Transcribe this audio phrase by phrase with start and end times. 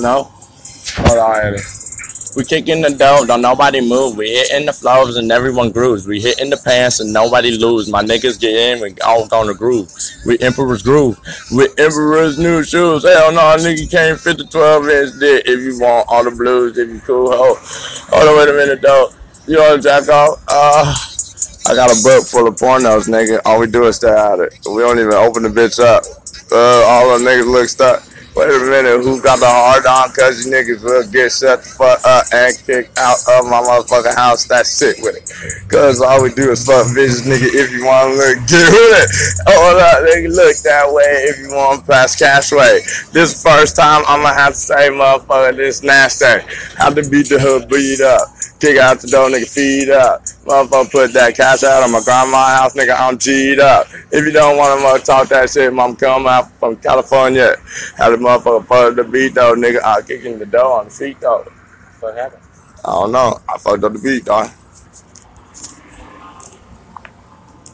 [0.00, 0.30] No.
[0.98, 1.62] Eddie.
[2.34, 4.16] We kicking the dough, don't nobody move.
[4.16, 6.06] We hitting the flows and everyone grooves.
[6.06, 7.90] We hitting the pants and nobody lose.
[7.90, 9.92] My niggas get in, we all on the groove.
[10.24, 11.18] We Emperor's groove.
[11.54, 13.04] We Emperor's new shoes.
[13.04, 16.30] Hell no, a nigga can't fit the 12 inch dick if you want all the
[16.30, 17.30] blues, if you cool.
[17.32, 19.10] Hold, hold on, wait a minute though.
[19.46, 20.42] You want to jack off?
[20.48, 20.94] Uh,
[21.70, 23.40] I got a book full of pornos, nigga.
[23.44, 24.54] All we do is stay at it.
[24.64, 26.04] We don't even open the bitch up.
[26.50, 28.02] Uh, all the niggas look stuck.
[28.34, 30.08] Wait a minute, who got the hard on?
[30.16, 34.16] Cause you niggas will get shut the fuck up and kicked out of my motherfucking
[34.16, 34.46] house.
[34.46, 35.28] That's sick with it.
[35.68, 37.44] Cause all we do is fuck bitches, nigga.
[37.52, 39.10] If you wanna look, get it.
[39.46, 42.80] Hold up, nigga, look that way if you wanna pass cash way.
[43.12, 46.40] This first time I'ma have to say, motherfucker, this nasty.
[46.78, 48.28] Have to beat the hood, beat up.
[48.62, 50.22] Kick out the door, nigga, feed up.
[50.46, 53.88] Motherfucker, put that cash out on my grandma's house, nigga, I'm G'd up.
[54.12, 57.56] If you don't want to talk that shit, mom, come out from California.
[57.96, 60.06] Have the motherfucker fuck the beat, though, nigga.
[60.06, 61.44] Kick in the door on the feet, though.
[61.98, 62.40] What happened?
[62.84, 63.40] I don't know.
[63.48, 64.48] I fucked up the beat, dog.